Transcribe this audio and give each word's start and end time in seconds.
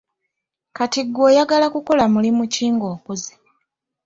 Kati 0.77 1.01
gwe 1.05 1.23
oyagala 1.29 1.67
kukola 1.75 2.03
mulimu 2.13 2.43
ki 2.53 2.65
nga 2.73 2.87
okuze? 2.95 3.33